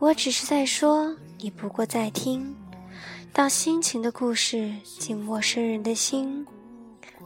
[0.00, 2.56] 我只是在说，你不过在听。
[3.30, 6.46] 当心情的故事进陌生人的心。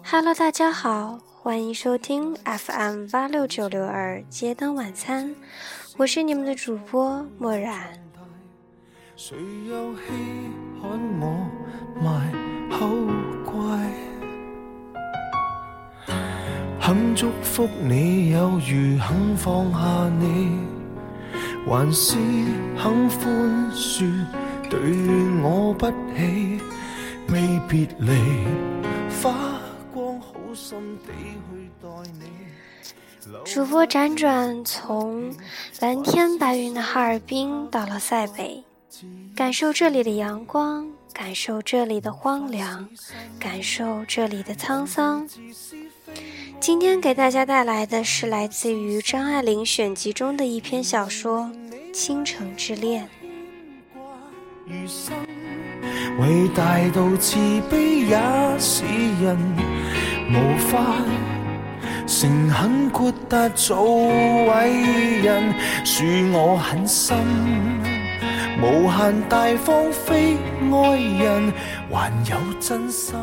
[0.05, 5.35] Hello，大家好，欢迎收听 FM 八六九六二街灯晚餐，
[5.97, 7.93] 我是你们的主播墨染。
[9.17, 9.37] 谁
[9.69, 10.03] 又稀
[10.81, 11.47] 罕我
[12.03, 12.33] 卖
[12.77, 12.87] 口
[13.45, 13.63] 乖？
[16.81, 20.59] 肯祝福你，有如肯放下你。
[21.65, 22.17] 还是
[22.77, 24.27] 肯宽恕，
[24.69, 24.79] 对
[25.43, 26.61] 我不起，
[27.29, 28.13] 未别离，
[29.23, 29.33] 花。
[33.45, 35.35] 主播辗转从
[35.81, 38.65] 蓝天白云的哈尔滨到了塞北，
[39.37, 42.89] 感受这里的阳光，感受这里的荒凉，
[43.39, 45.29] 感受这里的沧桑。
[46.59, 51.51] 今天给大家带来的是来自于张爱玲选集中的一篇小说
[51.93, 53.05] 《倾城之恋》。
[56.21, 57.37] 伟大到慈
[57.71, 58.17] 悲也
[58.59, 58.85] 是
[59.23, 59.37] 人，
[60.35, 60.97] 无法
[62.07, 67.15] 诚恳豁达做伟人，恕我狠心，
[68.63, 70.39] 无限大方非
[70.73, 71.53] 爱人，
[71.91, 73.15] 还有真心。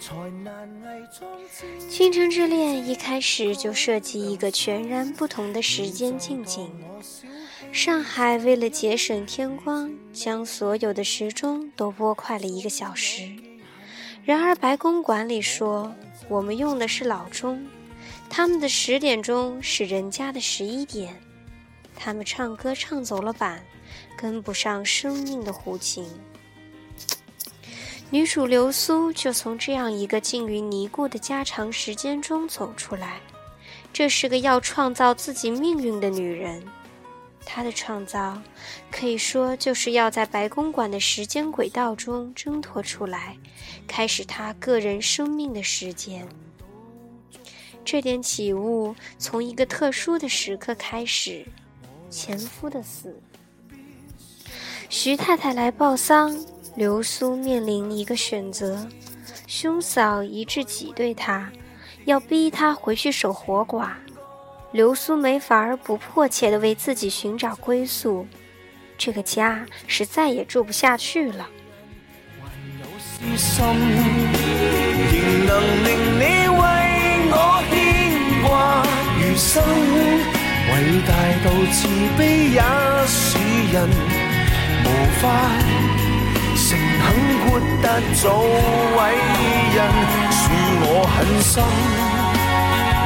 [1.88, 6.70] 《倾城之恋》一开始就设计一个全然不同的时间近景。
[7.72, 13.28] 上海为了节省天光，将所有的时钟都拨快了一个小时。
[14.24, 15.94] 然而白宫管理说，
[16.28, 17.62] 我们用的是老钟，
[18.30, 21.14] 他们的十点钟是人家的十一点。
[21.94, 23.62] 他们唱歌唱走了板，
[24.16, 26.06] 跟不上生命的弧情。
[28.08, 33.20] 女主流苏就从这样一个浸于尼姑的家长时间中走出来。
[33.92, 36.64] 这是个要创造自己命运的女人，
[37.46, 38.40] 她的创造
[38.90, 43.36] 可以说就是要在白公馆的时间轨道中挣脱出来，
[43.86, 46.26] 开始她个人生命的时间。
[47.84, 51.46] 这点起悟从一个特殊的时刻开始：
[52.10, 53.20] 前夫的死。
[54.88, 56.36] 徐太太来报丧。
[56.76, 58.88] 流苏面临一个选择：
[59.46, 61.48] 兄嫂一致挤兑他，
[62.04, 63.92] 要逼他回去守活寡。
[64.74, 68.26] 流苏没法儿不迫切地为自己寻找归宿，
[68.98, 71.46] 这个家是再也住不下去了。
[80.66, 81.14] 伟大
[81.44, 81.86] 到慈
[82.18, 82.60] 悲也
[83.06, 83.38] 是
[83.72, 83.88] 人，
[84.84, 84.86] 无
[85.20, 85.22] 法。
[86.56, 87.04] 诚恳
[87.44, 87.86] 豁达
[88.20, 88.98] 做伟
[89.76, 89.78] 人，
[90.32, 90.42] 恕
[90.82, 91.62] 我狠心，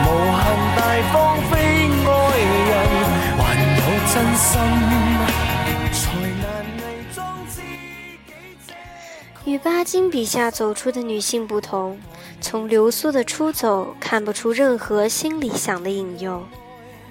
[0.05, 0.43] 无限
[0.77, 0.81] 大
[1.13, 1.15] 方
[1.51, 1.53] 非
[2.07, 2.11] 爱
[2.69, 2.73] 人，
[3.39, 3.41] 还
[3.77, 3.81] 有
[4.13, 4.49] 真心，
[5.93, 5.99] 才
[6.41, 6.45] 难
[6.79, 6.83] 伪
[7.15, 7.17] 装
[7.49, 8.75] 自己。
[9.45, 11.99] 与巴金笔下走出的女性不同，
[12.41, 16.43] 从流苏的出走看不出任何心理想的引诱。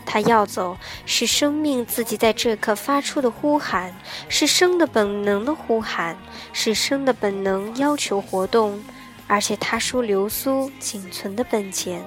[0.06, 3.94] 她要走，是生命自己在这刻发出的呼喊，
[4.30, 6.16] 是生的本能的呼喊，
[6.54, 8.81] 是生的本能要求活动，
[9.28, 12.02] 而且她输流苏仅存的本钱。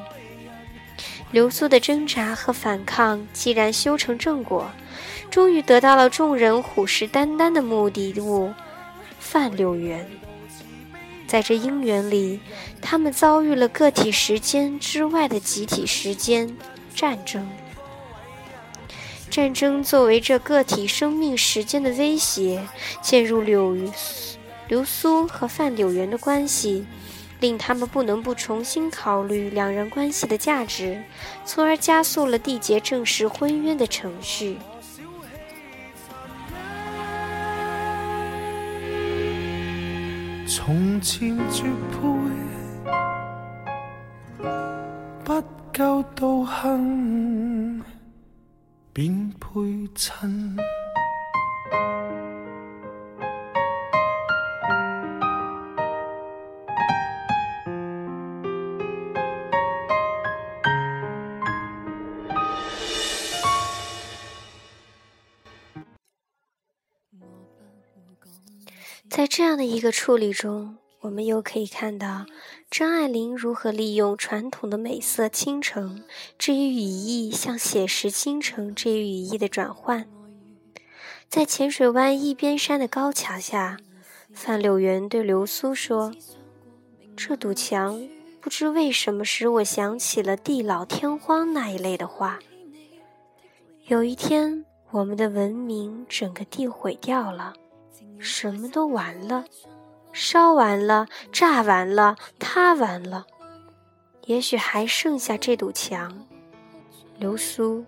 [1.32, 4.70] 流苏的挣扎和反抗既然修成正果，
[5.30, 8.52] 终于得到了众人虎视眈眈的目的物——
[9.20, 10.08] 范柳园。
[11.28, 12.40] 在这姻缘里，
[12.82, 16.56] 他们遭遇了个体时间之外的集体时间——
[16.94, 17.48] 战争。
[19.30, 22.66] 战争作为这个体生命时间的威胁，
[23.00, 23.76] 介入柳
[24.66, 26.84] 流苏和范柳园的关系，
[27.40, 31.02] 令他们不能不重新考虑两人关系的价值，
[31.44, 34.58] 从而加速了缔结正式婚约的程序。
[40.46, 41.98] 从前绝配，
[45.24, 45.42] 不
[45.72, 47.82] 够道行。
[48.92, 49.60] 便配
[49.94, 50.56] 衬。
[69.30, 72.26] 这样的一个处理中，我们又可以看到
[72.68, 76.02] 张爱玲如何利用传统的美色倾城
[76.36, 80.04] 这一语义向写实倾城这一语义的转换。
[81.28, 83.76] 在浅水湾一边山的高墙下，
[84.32, 86.12] 范柳原对流苏说
[87.16, 88.08] ：“这堵墙
[88.40, 92.40] 不知为什么使我想起了地老天荒那一类的话。
[93.86, 97.54] 有一天，我们的文明整个地毁掉了，
[98.20, 99.44] 什么都完了，
[100.12, 103.26] 烧完了，炸完了，塌完了，
[104.26, 106.26] 也许还剩下这堵墙。”
[107.18, 107.84] 流苏。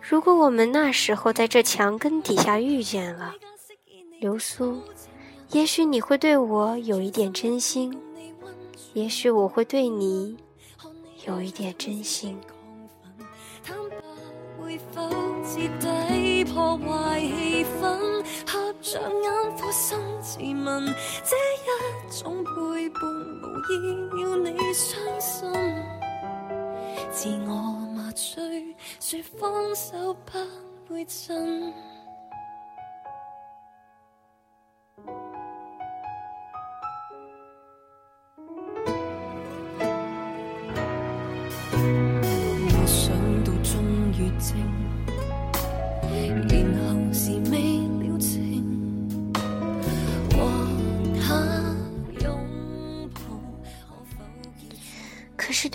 [0.00, 3.34] 如果我们那时候在这墙根底下遇见了
[4.20, 4.80] 流苏，
[5.50, 7.96] 也许你会对我有一点真心，
[8.94, 10.36] 也许我会对你
[11.26, 12.38] 有一点真心。
[18.86, 20.86] 上眼苦心自问，
[21.24, 23.02] 这一种背叛
[23.42, 25.50] 无意要你伤心。
[27.10, 27.52] 自我
[27.96, 30.38] 麻醉，说放手不
[30.88, 31.74] 会真。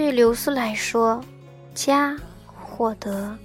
[0.02, 1.24] 对流苏来说，
[1.76, 2.18] 家。
[2.60, 3.38] 获得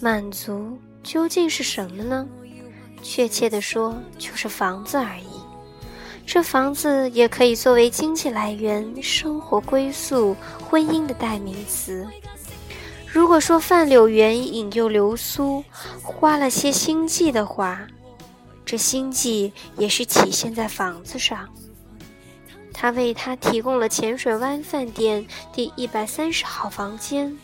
[0.00, 2.26] 满足究竟是什么呢？
[3.02, 5.40] 确切的说，就是房子而已。
[6.26, 10.36] 这房子也可以作为经济来源、生活归宿、
[10.68, 12.06] 婚姻的代名词。
[13.06, 15.64] 如果说范柳原引诱流苏
[16.02, 17.80] 花了些心计的话，
[18.66, 21.48] 这心计也是体现在房子上。
[22.74, 27.34] 他为他提供了浅水湾饭店第一百三十号房间。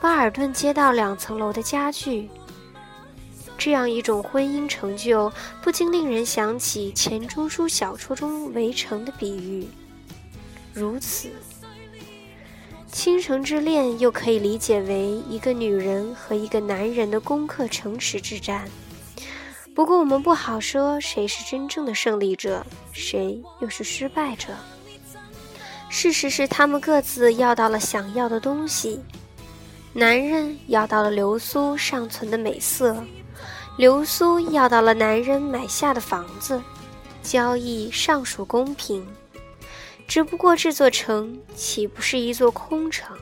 [0.00, 2.30] 巴尔顿街道两层楼的家具，
[3.58, 5.30] 这样一种婚姻成就，
[5.62, 9.68] 不禁令人想起钱钟书小说中《围城》的比喻。
[10.72, 11.28] 如此，
[12.90, 18.68] 倾城之恋又可以理解为一个女人和一个男人的攻克城池之战。
[19.78, 24.48] 不过，我们不好说谁是真正的胜利者，谁又是失败者。
[25.88, 29.00] 事实是，他们各自要到了想要的东西。
[29.92, 33.04] 男人要到了流苏尚存的美色，
[33.76, 36.60] 流苏要到了男人买下的房子，
[37.22, 39.06] 交易尚属公平。
[40.08, 43.16] 只不过这座城岂不是一座空城？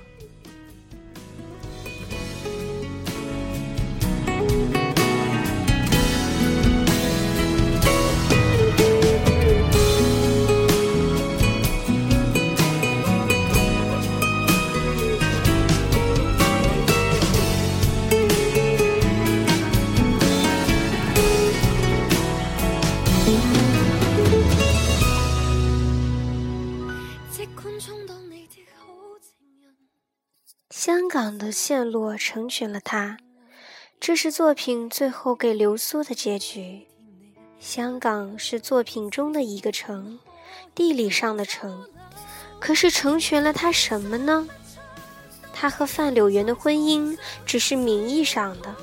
[31.27, 33.19] 香港的陷落成全了他，
[33.99, 36.87] 这是作品最后给流苏的结局。
[37.59, 40.21] 香港是作品中的一个城，
[40.73, 41.91] 地理上的城，
[42.61, 44.47] 可是成全了他什么呢？
[45.53, 48.77] 他和范柳原的婚姻只是名义上的，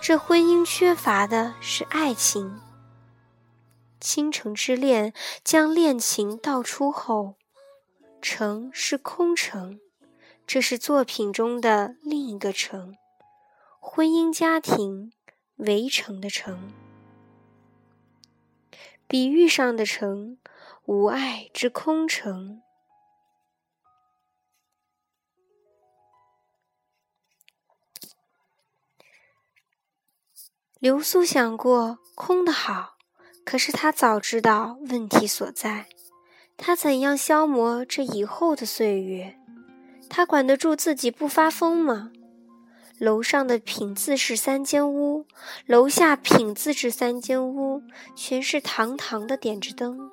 [0.00, 2.58] 这婚姻缺乏的是爱情。
[4.00, 5.12] 倾城之恋
[5.44, 7.36] 将恋情道出后，
[8.20, 9.78] 城是空城。
[10.46, 12.96] 这是作品中的另一个城，
[13.80, 15.12] 婚姻家庭
[15.56, 16.72] 围城的城，
[19.08, 20.38] 比喻上的城，
[20.84, 22.62] 无爱之空城。
[30.78, 32.98] 流苏想过空的好，
[33.44, 35.88] 可是他早知道问题所在，
[36.56, 39.40] 他怎样消磨这以后的岁月？
[40.08, 42.10] 他管得住自己不发疯吗？
[42.98, 45.26] 楼上的品字是三间屋，
[45.66, 47.82] 楼下品字是三间屋，
[48.14, 50.10] 全是堂堂的点着灯。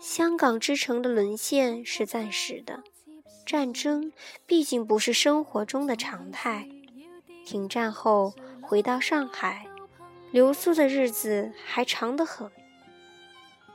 [0.00, 2.82] 香港之城的沦陷是暂时的，
[3.46, 4.12] 战争
[4.44, 6.68] 毕竟不是生活中的常态。
[7.44, 9.66] 停战后回到上海，
[10.32, 12.50] 留宿的日子还长得很。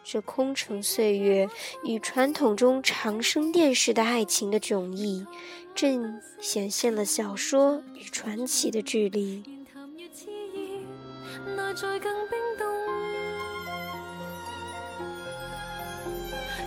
[0.04, 1.48] 这空城岁月
[1.84, 5.26] 与传统中长生殿式的爱情的迥异，
[5.74, 9.44] 正显现了小说与传奇的距离。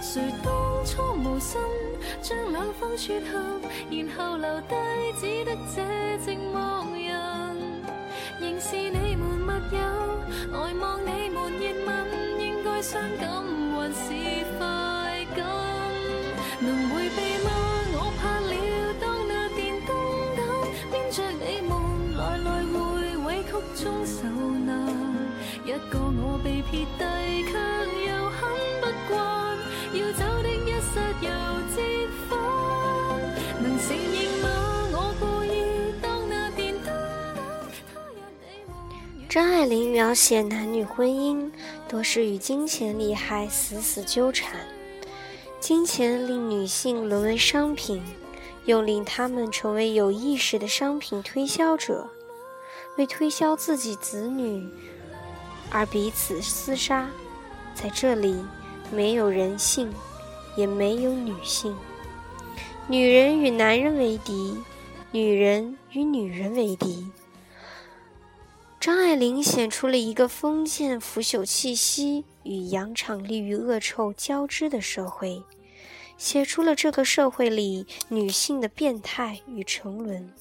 [0.01, 0.53] 谁当
[0.85, 1.61] 初无心
[2.23, 4.75] 将两方撮合，然后留低
[5.21, 5.83] 只得这
[6.25, 6.97] 寂寞
[12.89, 13.29] 伤感
[13.75, 14.15] 还是
[14.57, 14.63] 快
[15.35, 15.45] 感？
[16.61, 17.51] 能回避吗？
[17.95, 18.55] 我怕了，
[19.01, 19.91] 当那电灯
[20.37, 20.39] 胆，
[20.93, 21.75] 编着你们
[22.17, 22.79] 来来回
[23.27, 23.51] 委曲
[23.83, 24.23] 中受
[24.65, 24.71] 难。
[25.65, 27.03] 一个我被撇低，
[27.51, 27.59] 却
[28.07, 28.39] 又很
[28.81, 29.19] 不惯，
[29.93, 31.27] 要走的一刹又
[31.75, 31.77] 折
[32.29, 32.39] 返。
[33.61, 34.47] 能承认吗？
[34.93, 36.95] 我故意当那电灯
[37.35, 37.43] 胆，
[37.93, 38.73] 他日你望
[39.19, 41.51] 远张爱玲描写男女婚姻，
[41.89, 44.61] 多是与金钱利害死死纠缠。
[45.61, 48.03] 金钱令女性沦为商品，
[48.65, 52.09] 又令她们成为有意识的商品推销者，
[52.97, 54.69] 为推销自己子女
[55.71, 57.09] 而彼此厮杀。
[57.75, 58.37] 在这里，
[58.93, 59.93] 没有人性，
[60.57, 61.77] 也没有女性。
[62.89, 64.57] 女人与男人为敌，
[65.11, 67.11] 女人与女人为敌。
[68.87, 75.43] 张爱玲显出了一个封建腐朽气息与扬场利欲恶臭交织的社会，
[76.17, 80.33] 写出了这个社会里女性的变态与沉沦。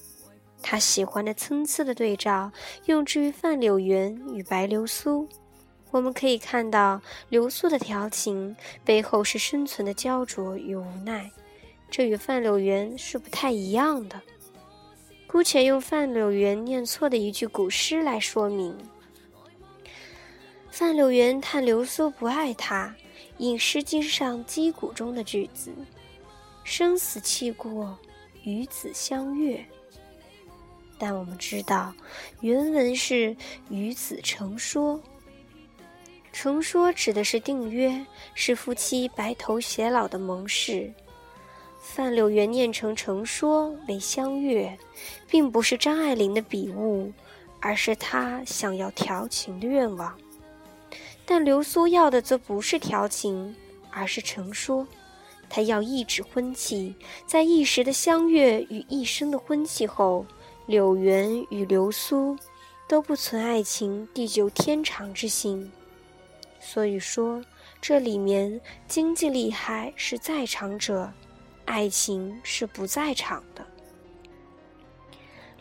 [0.62, 2.52] 她喜欢的参差的对照，
[2.86, 5.28] 用之于范柳原与白流苏。
[5.90, 11.32] 我们可以看到，流苏的调情背后是生存的焦灼与无奈，
[11.90, 14.22] 这与范柳原是不太一样的。
[15.36, 18.74] 姑且用范柳原念错的一句古诗来说明：
[20.72, 22.96] 范柳原叹流苏不爱他，
[23.39, 25.74] 引《诗经》上击鼓中的句子
[26.63, 28.00] ：“生死契过，
[28.44, 29.62] 与子相悦。”
[30.98, 31.94] 但我们知道，
[32.39, 33.36] 原文是
[33.70, 35.04] “与子成说”。
[36.32, 40.94] 成说指的是订约，是夫妻白头偕老的盟誓。
[41.88, 44.75] 范柳原念成成说为相悦，
[45.30, 47.13] 并不是张爱玲的笔误，
[47.62, 50.13] 而是她想要调情的愿望。
[51.25, 53.56] 但流苏要的则不是调情，
[53.92, 54.86] 而是成说。
[55.48, 56.96] 她要一纸婚契，
[57.27, 60.25] 在一时的相悦与一生的婚契后，
[60.65, 62.36] 柳原与流苏
[62.89, 65.72] 都不存爱情地久天长之心。
[66.60, 67.42] 所以说，
[67.80, 71.13] 这里面经济利害是在场者。
[71.65, 73.65] 爱情是不在场的。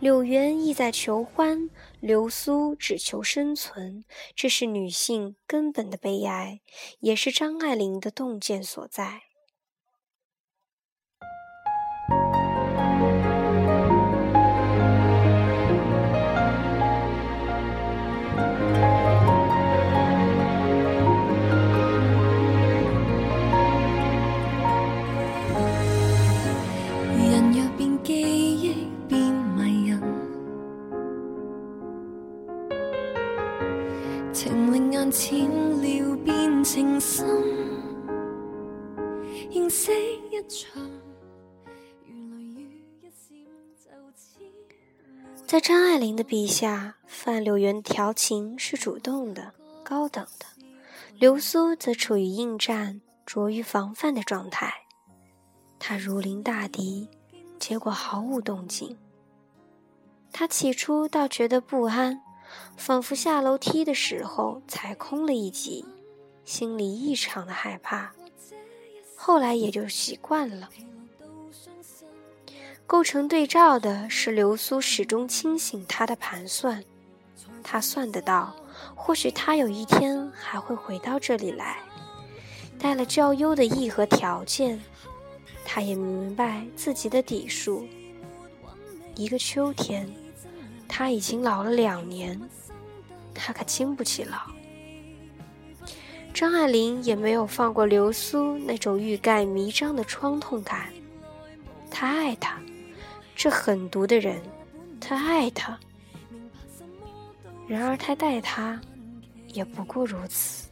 [0.00, 1.70] 柳原意在求欢，
[2.00, 6.61] 流苏只求生存，这是女性根本的悲哀，
[7.00, 9.23] 也是张爱玲的洞见所在。
[35.14, 37.25] 情令眼浅了变情深，
[39.49, 39.92] 认识
[40.28, 40.83] 一场，
[45.47, 49.54] 在张爱玲的笔下，范柳原调情是主动的、
[49.85, 50.47] 高等的，
[51.16, 54.75] 流苏则处于应战、拙于防范的状态。
[55.78, 57.09] 他如临大敌，
[57.61, 58.97] 结果毫无动静。
[60.33, 62.21] 他起初倒觉得不安，
[62.76, 65.84] 仿佛下楼梯的时候踩空了一级，
[66.44, 68.12] 心里异常的害怕。
[69.16, 70.68] 后来也就习惯了。
[72.87, 76.84] 构成对照的是流苏始终清醒他的盘算，
[77.62, 78.54] 他算得到，
[78.94, 81.78] 或许他有一天还会回到这里来，
[82.78, 84.82] 带了较优的意和条件。
[85.64, 87.88] 他也明白自己的底数。
[89.14, 90.06] 一个秋天，
[90.96, 92.40] 他已经老了两年，
[93.34, 94.38] 他可经不起老。
[96.32, 100.86] 张爱玲也没有放过流苏那种欲盖弥彰的创痛感。
[101.90, 102.60] 她爱他，
[103.34, 104.40] 这狠毒的人，
[105.00, 105.76] 他爱他。
[107.66, 108.80] 然而他待他，
[109.48, 110.68] 也不过如此。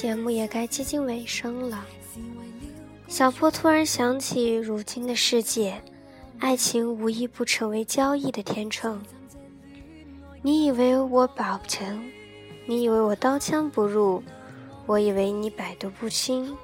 [0.00, 1.84] 节目也该接近尾声了。
[3.06, 5.78] 小坡突然想起，如今的世界，
[6.38, 8.98] 爱情无一不成为交易的天秤。
[10.40, 12.02] 你以为我保不成，
[12.64, 14.22] 你以为我刀枪不入，
[14.86, 16.56] 我以为你百毒不侵。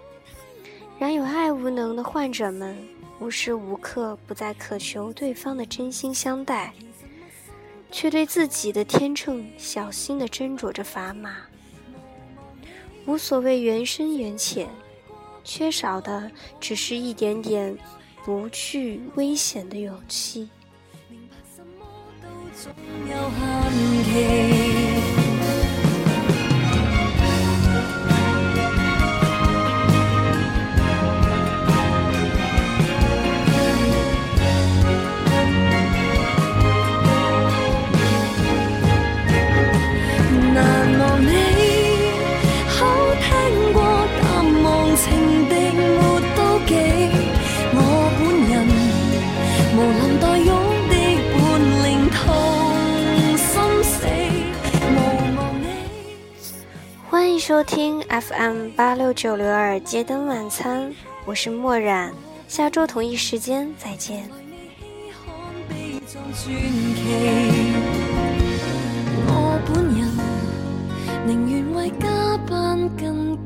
[0.99, 2.75] 然有爱无能的患者们，
[3.21, 6.73] 无时无刻不在渴求对方的真心相待，
[7.91, 11.37] 却对自己的天秤小心地斟酌着砝码。
[13.07, 14.69] 无所谓缘深缘浅，
[15.45, 17.77] 缺少的只是一点点
[18.25, 20.49] 不惧危险的勇气。
[21.09, 21.87] 明白什麼
[22.21, 22.29] 都
[22.61, 22.73] 總
[23.09, 24.05] 有限
[24.93, 24.96] 期。
[57.47, 60.93] 收听 FM 八六九六二街灯晚餐，
[61.25, 62.13] 我是墨染，
[62.49, 64.29] 下周同一时间再见。
[69.29, 70.11] 我本人
[71.25, 73.39] 宁愿为加班跟